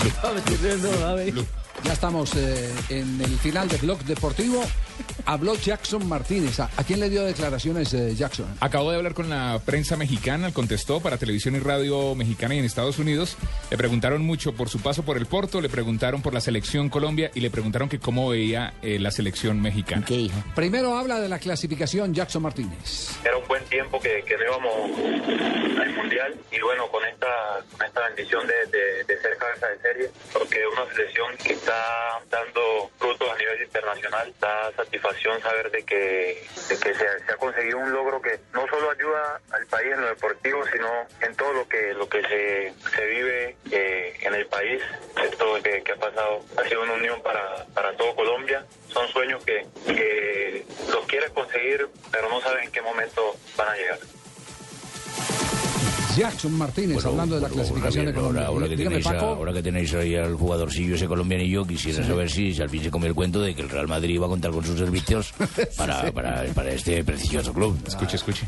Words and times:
Lo, 0.22 1.42
lo, 1.42 1.46
ya 1.84 1.94
estamos 1.94 2.34
eh, 2.36 2.70
en 2.90 3.20
el 3.20 3.38
final 3.38 3.66
de 3.68 3.76
Blog 3.78 4.00
Deportivo. 4.04 4.62
Habló 5.24 5.54
Jackson 5.56 6.06
Martínez. 6.08 6.60
¿A, 6.60 6.70
a 6.76 6.84
quién 6.84 7.00
le 7.00 7.08
dio 7.08 7.24
declaraciones 7.24 7.92
eh, 7.94 8.14
Jackson? 8.14 8.46
Acabo 8.60 8.90
de 8.90 8.96
hablar 8.98 9.14
con 9.14 9.28
la 9.30 9.60
prensa 9.64 9.96
mexicana, 9.96 10.52
contestó 10.52 11.00
para 11.00 11.16
televisión 11.16 11.56
y 11.56 11.58
radio 11.58 12.14
mexicana 12.14 12.54
y 12.54 12.58
en 12.58 12.64
Estados 12.64 12.98
Unidos. 12.98 13.36
Le 13.70 13.76
preguntaron 13.78 14.22
mucho 14.22 14.52
por 14.52 14.68
su 14.68 14.80
paso 14.80 15.02
por 15.04 15.16
el 15.16 15.26
Porto, 15.26 15.60
le 15.60 15.68
preguntaron 15.68 16.22
por 16.22 16.34
la 16.34 16.40
selección 16.40 16.90
Colombia 16.90 17.30
y 17.34 17.40
le 17.40 17.50
preguntaron 17.50 17.88
que 17.88 17.98
cómo 17.98 18.28
veía 18.28 18.74
eh, 18.82 18.98
la 18.98 19.10
selección 19.10 19.60
mexicana. 19.60 20.04
¿Qué 20.06 20.16
dijo? 20.16 20.36
Primero 20.54 20.96
habla 20.96 21.18
de 21.18 21.28
la 21.28 21.38
clasificación 21.38 22.14
Jackson 22.14 22.42
Martínez. 22.42 23.10
Era 23.24 23.36
un 23.38 23.48
buen 23.48 23.64
tiempo 23.64 23.98
que, 24.00 24.22
que 24.26 24.36
no 24.36 24.44
íbamos 24.44 25.78
al 25.80 25.94
Mundial 25.96 26.34
y 26.52 26.60
bueno, 26.60 26.88
con 26.88 27.04
esta, 27.04 27.26
con 27.76 27.86
esta 27.86 28.00
bendición 28.08 28.46
de, 28.46 28.54
de- 28.78 29.04
de 29.04 29.20
ser 29.22 29.36
cabeza 29.38 29.66
de 29.68 29.78
serie, 29.80 30.10
porque 30.32 30.56
es 30.58 30.66
una 30.72 30.94
selección 30.94 31.36
que 31.42 31.52
está 31.54 31.69
dando 32.30 32.90
frutos 32.98 33.28
a 33.30 33.36
nivel 33.36 33.62
internacional, 33.62 34.32
da 34.40 34.72
satisfacción 34.72 35.40
saber 35.40 35.70
de 35.70 35.82
que, 35.84 36.46
se 36.54 37.32
ha 37.32 37.36
conseguido 37.36 37.78
un 37.78 37.92
logro 37.92 38.20
que 38.20 38.38
no 38.52 38.66
solo 38.68 38.90
ayuda 38.90 39.40
al 39.50 39.66
país 39.66 39.92
en 39.92 40.00
lo 40.00 40.08
deportivo, 40.08 40.64
sino 40.72 40.88
en 41.20 41.34
todo 41.36 41.52
lo 41.52 41.68
que, 41.68 41.94
lo 41.94 42.08
que 42.08 42.22
se, 42.22 42.74
se 42.94 43.06
vive 43.06 43.56
eh, 43.70 44.16
en 44.20 44.34
el 44.34 44.46
país. 44.46 44.82
Esto 45.22 45.62
que, 45.62 45.82
que 45.82 45.92
ha 45.92 45.96
pasado 45.96 46.44
ha 46.56 46.68
sido 46.68 46.82
una 46.82 46.94
unión 46.94 47.20
para, 47.22 47.64
para 47.74 47.96
todo 47.96 48.14
Colombia. 48.14 48.64
Son 48.88 49.06
sueños 49.08 49.44
que, 49.44 49.66
que 49.86 50.64
los 50.92 51.06
quieres 51.06 51.30
conseguir, 51.30 51.88
pero 52.10 52.28
no 52.28 52.40
sabes 52.40 52.64
en 52.64 52.72
qué 52.72 52.82
momento 52.82 53.34
van 53.56 53.68
a 53.68 53.76
llegar. 53.76 53.98
Jackson 56.20 56.52
Martínez 56.52 56.96
Bueno, 56.96 57.08
hablando 57.08 57.36
de 57.36 57.40
la 57.40 57.48
bueno, 57.48 57.62
clasificación 57.62 58.04
de 58.04 58.12
Colombia. 58.12 58.42
Ahora, 58.42 58.48
ahora 58.48 58.68
que 58.68 58.76
Dígame, 58.76 58.96
tenéis 58.98 59.22
ahora 59.22 59.52
que 59.54 59.62
tenéis 59.62 59.94
ahí 59.94 60.14
al 60.16 60.34
jugadorcillo 60.34 60.94
ese 60.94 61.06
colombianillo, 61.08 61.66
quisiera 61.66 62.06
saber 62.06 62.30
si, 62.30 62.52
si 62.52 62.60
al 62.60 62.68
fin 62.68 62.82
se 62.82 62.90
comió 62.90 63.08
el 63.08 63.14
cuento 63.14 63.40
de 63.40 63.54
que 63.54 63.62
el 63.62 63.70
Real 63.70 63.88
Madrid 63.88 64.16
iba 64.16 64.26
a 64.26 64.28
contar 64.28 64.50
con 64.50 64.62
sus 64.62 64.78
servicios 64.78 65.32
para, 65.78 66.12
para, 66.12 66.44
para 66.52 66.72
este 66.72 67.02
prestigioso 67.04 67.54
club. 67.54 67.74
Escuche, 67.86 68.16
escuche. 68.16 68.46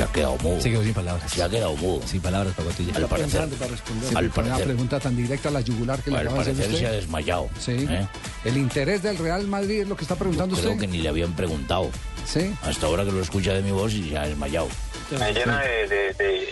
Se 0.00 0.04
ha 0.04 0.12
quedado 0.12 0.36
mudo. 0.38 0.60
Se 0.62 0.70
quedó 0.70 0.82
sin 0.82 0.94
palabras. 0.94 1.30
Se 1.30 1.42
ha 1.42 1.48
quedado 1.50 1.76
mudo. 1.76 2.06
Sin 2.06 2.20
palabras, 2.22 2.54
Pacotilla. 2.54 2.96
Al 2.96 3.06
parecer, 3.06 3.30
Pensando 3.40 3.56
para 3.56 3.70
responder. 3.70 4.16
al 4.16 4.24
Una 4.24 4.34
parecer, 4.34 4.64
pregunta 4.64 5.00
tan 5.00 5.16
directa 5.16 5.48
a 5.50 5.52
la 5.52 5.60
yugular 5.60 6.02
que 6.02 6.10
le 6.10 6.16
al 6.16 6.26
acaba 6.28 6.42
de 6.44 6.50
hacer 6.52 6.54
parecer 6.64 6.78
se 6.78 6.86
ha 6.86 6.88
usted. 6.88 7.00
desmayado. 7.02 7.50
Sí. 7.58 7.86
¿eh? 7.90 8.08
El 8.46 8.56
interés 8.56 9.02
del 9.02 9.18
Real 9.18 9.46
Madrid 9.46 9.82
es 9.82 9.88
lo 9.88 9.96
que 9.96 10.02
está 10.04 10.16
preguntando 10.16 10.56
Creo 10.56 10.70
usted. 10.70 10.80
que 10.80 10.86
ni 10.90 10.98
le 11.02 11.08
habían 11.10 11.36
preguntado. 11.36 11.90
Sí. 12.24 12.54
Hasta 12.62 12.86
ahora 12.86 13.04
que 13.04 13.12
lo 13.12 13.20
escucha 13.20 13.52
de 13.52 13.60
mi 13.62 13.72
voz 13.72 13.92
y 13.92 14.08
se 14.08 14.16
ha 14.16 14.22
desmayado. 14.26 14.68
Me 15.10 15.32
llena 15.34 15.60
de, 15.60 15.86
de- 15.88 16.12
de- 16.14 16.48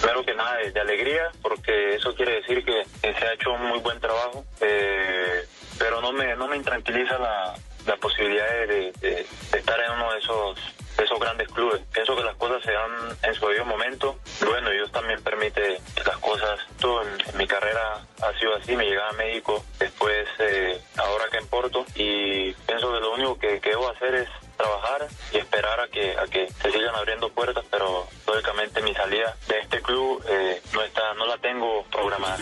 primero 0.00 0.24
que 0.24 0.34
nada, 0.36 0.56
de, 0.58 0.70
de 0.70 0.80
alegría, 0.80 1.22
porque 1.42 1.96
eso 1.96 2.14
quiere 2.14 2.36
decir 2.36 2.64
que, 2.64 2.84
que 3.02 3.12
se 3.18 3.24
ha 3.24 3.32
hecho 3.34 3.52
un 3.52 3.66
muy 3.68 3.80
buen 3.80 3.98
trabajo, 4.00 4.44
eh, 4.60 5.44
pero 5.78 6.00
no 6.00 6.12
me, 6.12 6.36
no 6.36 6.46
me 6.46 6.56
intranquiliza 6.56 7.18
la, 7.18 7.54
la 7.86 7.96
posibilidad 7.96 8.46
de, 8.48 8.66
de- 8.66 8.92
de- 9.00 9.26
de 9.52 9.58
estar 9.58 9.76
en 9.80 9.92
uno 9.92 10.12
de 10.12 10.18
esos, 10.20 10.58
esos 11.04 11.18
grandes 11.18 11.48
clubes. 11.48 11.80
Pienso 11.92 12.16
que 12.16 12.22
las 12.22 12.36
cosas 12.36 12.62
se 12.62 12.72
dan 12.72 12.90
en 13.22 13.34
su 13.34 13.46
debido 13.46 13.64
momento. 13.64 14.18
Bueno, 14.44 14.70
Dios 14.70 14.90
también 14.92 15.22
permite 15.22 15.80
las 16.04 16.18
cosas. 16.18 16.60
Todo 16.80 17.02
en, 17.02 17.38
mi 17.38 17.46
carrera 17.46 18.04
ha 18.22 18.38
sido 18.38 18.54
así, 18.56 18.76
me 18.76 18.84
llegaba 18.84 19.10
a 19.10 19.14
México, 19.14 19.64
después 19.78 20.28
eh, 20.38 20.80
ahora 20.96 21.24
que 21.30 21.38
en 21.38 21.46
Porto, 21.48 21.84
y 21.94 22.52
pienso 22.52 22.92
que 22.92 23.00
lo 23.00 23.14
único 23.14 23.38
que, 23.38 23.60
que 23.60 23.70
debo 23.70 23.88
hacer 23.88 24.14
es 24.14 24.28
trabajar 24.56 25.08
y 25.32 25.38
esperar 25.38 25.80
a 25.80 25.88
que 25.88 26.16
a 26.18 26.26
que 26.26 26.48
se 26.50 26.70
sigan 26.70 26.94
abriendo 26.94 27.30
puertas 27.30 27.64
pero 27.70 28.06
lógicamente 28.26 28.82
mi 28.82 28.92
salida 28.92 29.34
de 29.48 29.58
este 29.58 29.80
club 29.80 30.22
eh, 30.28 30.60
no 30.74 30.82
está 30.82 31.14
no 31.14 31.26
la 31.26 31.38
tengo 31.38 31.82
programada 31.90 32.36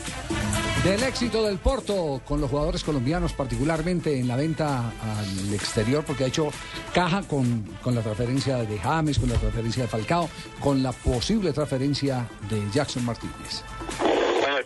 Del 0.85 1.03
éxito 1.03 1.43
del 1.43 1.59
Porto 1.59 2.23
con 2.25 2.41
los 2.41 2.49
jugadores 2.49 2.85
colombianos, 2.85 3.33
particularmente 3.33 4.19
en 4.19 4.29
la 4.29 4.37
venta 4.37 4.79
al 4.89 5.53
exterior, 5.53 6.05
porque 6.05 6.25
ha 6.25 6.27
hecho 6.29 6.51
caja 6.95 7.23
con, 7.23 7.65
con 7.83 7.95
la 7.95 8.01
transferencia 8.01 8.59
de 8.59 8.79
James, 8.79 9.19
con 9.19 9.29
la 9.29 9.35
transferencia 9.35 9.83
de 9.83 9.89
Falcao, 9.89 10.31
con 10.61 10.83
la 10.83 10.93
posible 10.93 11.53
transferencia 11.53 12.29
de 12.49 12.63
Jackson 12.73 13.05
Martínez. 13.05 13.65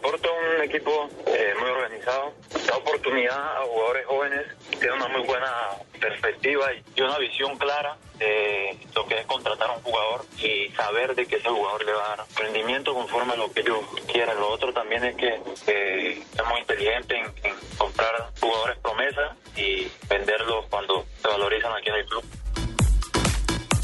Porto 0.03 0.29
es 0.29 0.57
un 0.59 0.63
equipo 0.65 1.09
eh, 1.27 1.55
muy 1.61 1.71
organizado 1.71 2.35
da 2.67 2.77
oportunidad 2.77 3.39
a 3.59 3.61
jugadores 3.63 4.07
jóvenes 4.07 4.43
tiene 4.79 4.95
una 4.95 5.09
muy 5.09 5.23
buena 5.27 5.53
perspectiva 6.01 6.67
y 6.97 7.01
una 7.01 7.19
visión 7.19 7.57
clara 7.57 7.97
de 8.19 8.77
lo 8.95 9.07
que 9.07 9.19
es 9.21 9.27
contratar 9.27 9.71
a 9.71 9.75
un 9.75 9.83
jugador 9.83 10.25
y 10.39 10.69
saber 10.75 11.15
de 11.15 11.27
que 11.27 11.37
ese 11.37 11.49
jugador 11.49 11.85
le 11.85 11.93
va 11.93 12.05
a 12.13 12.17
dar 12.17 12.27
rendimiento 12.37 12.95
conforme 12.95 13.33
a 13.33 13.37
lo 13.37 13.53
que 13.53 13.61
ellos 13.61 13.79
quieran. 14.11 14.39
Lo 14.39 14.49
otro 14.51 14.73
también 14.73 15.05
es 15.05 15.17
que 15.17 15.41
eh, 15.69 16.23
es 16.35 16.49
muy 16.49 16.61
inteligente 16.61 17.17
en, 17.17 17.27
en 17.45 17.55
comprar 17.79 18.31
jugadores 18.41 18.79
promesa 18.79 19.37
y 19.57 19.87
venderlos 20.09 20.67
cuando 20.71 21.05
se 21.21 21.29
valorizan 21.29 21.73
aquí 21.73 21.89
en 21.91 21.95
el 21.95 22.07
club. 22.07 22.25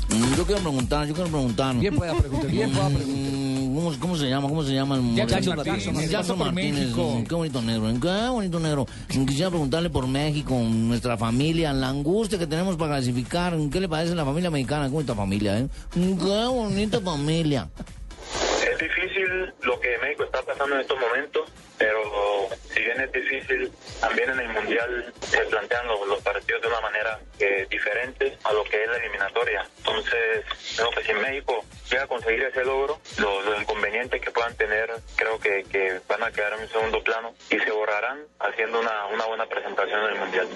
Mm, 0.08 0.34
Yo 0.36 0.46
quiero 0.46 0.60
preguntar, 0.62 1.06
yo 1.06 1.14
quiero 1.14 1.30
preguntar. 1.30 1.74
Bien 1.76 1.96
pueda 1.96 2.14
preguntar, 2.14 2.50
bien 2.50 2.72
pueda 2.72 2.88
preguntar. 2.88 3.47
¿Cómo, 3.78 3.94
cómo 4.00 4.16
se 4.16 4.28
llama? 4.28 4.48
¿Cómo 4.48 4.64
se 4.64 4.72
llama 4.72 4.96
el 4.96 5.14
Jackson 5.14 5.54
moreno? 5.54 5.76
Martínez. 5.76 6.10
Jackson 6.10 6.36
Martínez. 6.36 6.74
México. 6.74 7.24
Qué 7.28 7.34
bonito 7.36 7.62
negro. 7.62 7.88
¿eh? 7.88 7.94
Qué 8.02 8.28
bonito 8.28 8.58
negro. 8.58 8.86
Quisiera 9.08 9.50
preguntarle 9.50 9.88
por 9.88 10.08
México, 10.08 10.54
nuestra 10.54 11.16
familia, 11.16 11.72
la 11.72 11.90
angustia 11.90 12.40
que 12.40 12.48
tenemos 12.48 12.76
para 12.76 12.96
clasificar. 12.96 13.56
¿Qué 13.70 13.78
le 13.78 13.88
parece 13.88 14.16
la 14.16 14.24
familia 14.24 14.50
mexicana? 14.50 14.86
Qué 14.86 14.94
bonita 14.94 15.14
familia, 15.14 15.60
¿eh? 15.60 15.68
Qué 15.94 16.00
bonita 16.48 17.00
familia. 17.00 17.68
Es 18.68 18.78
difícil 18.78 19.54
lo 19.62 19.78
que 19.78 19.96
México 20.02 20.24
está 20.24 20.42
pasando 20.42 20.74
en 20.74 20.80
estos 20.80 20.98
momentos, 20.98 21.48
pero 21.78 22.00
si 22.74 22.80
bien 22.80 23.00
es 23.00 23.12
difícil, 23.12 23.70
también 24.00 24.30
en 24.30 24.40
el 24.40 24.48
Mundial 24.48 25.12
se 25.20 25.38
plantean 25.38 25.86
los, 25.86 26.08
los 26.08 26.20
partidos 26.22 26.62
de 26.62 26.68
una 26.68 26.80
manera 26.80 27.20
eh, 27.38 27.64
diferente 27.70 28.36
a 28.42 28.52
lo 28.52 28.64
que 28.64 28.82
es 28.82 28.90
la 28.90 28.96
eliminatoria. 28.96 29.64
Entonces, 29.78 30.44
creo 30.76 30.90
que 30.90 31.04
si 31.04 31.12
México 31.14 31.64
llega 31.90 32.04
a 32.04 32.06
conseguir 32.06 32.42
ese 32.42 32.64
logro, 32.64 32.98
los, 33.18 33.44
los 33.44 33.60
inconvenientes 33.60 34.20
que 34.20 34.30
puedan 34.30 34.54
tener 34.56 34.90
creo 35.16 35.38
que, 35.38 35.64
que 35.70 36.00
van 36.08 36.22
a 36.22 36.30
quedar 36.30 36.52
en 36.54 36.62
un 36.64 36.68
segundo 36.68 37.02
plano 37.02 37.32
y 37.50 37.58
se 37.58 37.70
borrarán 37.70 38.18
haciendo 38.40 38.80
una, 38.80 39.06
una 39.12 39.26
buena 39.26 39.46
presentación 39.46 40.00
en 40.04 40.12
el 40.14 40.18
Mundial. 40.20 40.46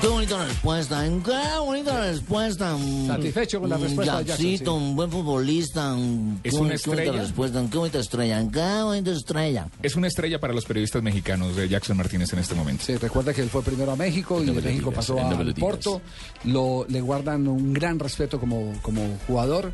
Qué 0.00 0.06
bonita 0.08 0.44
respuesta, 0.44 1.06
¿eh? 1.06 1.20
Qué 1.24 1.58
bonita 1.58 2.00
respuesta. 2.00 2.76
Satisfecho 3.06 3.60
con 3.60 3.70
la 3.70 3.78
mm, 3.78 3.82
respuesta 3.82 4.18
de 4.18 4.24
Jackson, 4.24 4.46
sí. 4.56 4.64
un 4.68 4.96
buen 4.96 5.10
futbolista. 5.10 5.80
Es 5.90 5.94
una 5.94 5.94
bon- 5.94 6.42
qué 6.42 6.54
bonita 6.60 6.74
estrella. 6.74 7.12
respuesta, 7.12 7.64
qué 7.70 7.78
bonita 7.78 7.98
estrella, 7.98 8.44
qué 8.52 8.82
bonita 8.82 9.10
estrella. 9.12 9.66
Es 9.82 9.96
una 9.96 10.06
estrella 10.08 10.38
para 10.38 10.52
los 10.52 10.64
periodistas 10.64 11.02
mexicanos 11.02 11.56
de 11.56 11.68
Jackson 11.68 11.96
Martínez 11.96 12.32
en 12.32 12.38
este 12.40 12.54
momento. 12.54 12.84
Sí, 12.84 12.96
recuerda 12.96 13.32
que 13.32 13.40
él 13.42 13.50
fue 13.50 13.62
primero 13.62 13.92
a 13.92 13.96
México 13.96 14.40
y 14.42 14.46
de 14.46 14.60
México 14.60 14.90
pasó 14.92 15.18
a. 15.18 15.28
Porto. 15.58 16.00
Lo, 16.44 16.84
le 16.88 17.00
guardan 17.00 17.46
un 17.48 17.72
gran 17.72 17.98
respeto 17.98 18.38
como, 18.38 18.72
como 18.82 19.18
jugador. 19.26 19.72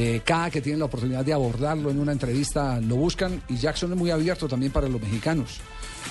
Eh, 0.00 0.20
cada 0.24 0.48
que 0.48 0.60
tienen 0.60 0.78
la 0.78 0.84
oportunidad 0.84 1.24
de 1.24 1.32
abordarlo 1.32 1.90
en 1.90 1.98
una 1.98 2.12
entrevista 2.12 2.80
lo 2.80 2.94
buscan 2.94 3.42
y 3.48 3.56
Jackson 3.56 3.90
es 3.92 3.98
muy 3.98 4.12
abierto 4.12 4.46
también 4.46 4.70
para 4.70 4.88
los 4.88 5.00
mexicanos. 5.02 5.58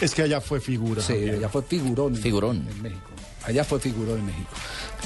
Es 0.02 0.14
que 0.14 0.24
allá 0.24 0.42
fue 0.42 0.59
figura. 0.59 1.02
Sí, 1.02 1.14
Javier. 1.14 1.36
allá 1.36 1.48
fue 1.50 1.62
figurón. 1.64 2.14
en- 2.16 2.22
Figurón. 2.22 2.68
En, 2.70 2.81
México. 2.81 3.08
Allá 3.46 3.64
fue 3.64 3.80
figurón 3.80 4.20
en 4.20 4.25
México. 4.25 4.50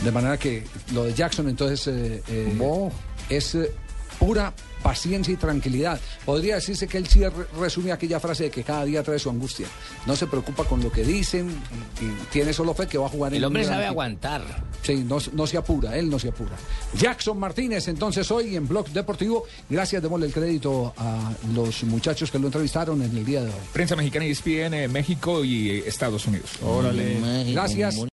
De 0.03 0.11
manera 0.11 0.35
que 0.39 0.63
lo 0.93 1.03
de 1.03 1.13
Jackson 1.13 1.47
entonces 1.47 1.85
eh, 1.87 2.23
eh, 2.27 2.89
es 3.29 3.53
eh, 3.53 3.71
pura 4.17 4.51
paciencia 4.91 5.33
y 5.33 5.37
tranquilidad. 5.37 5.99
Podría 6.25 6.55
decirse 6.55 6.85
que 6.85 6.97
él 6.97 7.07
sí 7.07 7.21
re- 7.25 7.31
resume 7.59 7.93
aquella 7.93 8.19
frase 8.19 8.43
de 8.45 8.51
que 8.51 8.61
cada 8.63 8.83
día 8.83 9.01
trae 9.03 9.17
su 9.19 9.29
angustia. 9.29 9.67
No 10.05 10.17
se 10.17 10.27
preocupa 10.27 10.65
con 10.65 10.83
lo 10.83 10.91
que 10.91 11.03
dicen 11.05 11.49
y, 12.01 12.31
tiene 12.31 12.51
solo 12.51 12.73
fe 12.73 12.87
que 12.87 12.97
va 12.97 13.05
a 13.05 13.09
jugar 13.09 13.31
en 13.31 13.37
El 13.37 13.43
un 13.43 13.47
hombre 13.47 13.63
sabe 13.63 13.75
equipo. 13.77 13.91
aguantar. 13.91 14.41
Sí, 14.83 15.05
no, 15.07 15.19
no 15.33 15.47
se 15.47 15.57
apura, 15.57 15.97
él 15.97 16.09
no 16.09 16.19
se 16.19 16.27
apura. 16.29 16.57
Jackson 16.97 17.39
Martínez, 17.39 17.87
entonces 17.87 18.29
hoy 18.31 18.55
en 18.57 18.67
Blog 18.67 18.89
Deportivo. 18.89 19.45
Gracias, 19.69 20.01
démosle 20.03 20.25
el 20.25 20.33
crédito 20.33 20.93
a 20.97 21.31
los 21.55 21.83
muchachos 21.83 22.29
que 22.29 22.37
lo 22.39 22.47
entrevistaron 22.47 23.01
en 23.01 23.15
el 23.15 23.23
día 23.23 23.41
de 23.43 23.47
hoy. 23.47 23.55
Prensa 23.71 23.95
mexicana 23.95 24.25
y 24.25 24.31
ESPN, 24.31 24.73
eh, 24.73 24.87
México 24.89 25.45
y 25.45 25.69
eh, 25.69 25.83
Estados 25.87 26.25
Unidos. 26.27 26.49
México, 26.61 27.53
Gracias. 27.53 27.95